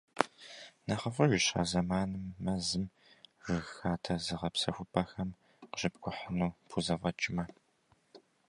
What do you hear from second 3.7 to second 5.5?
хадэ зыгъэпсэхупӀэхэм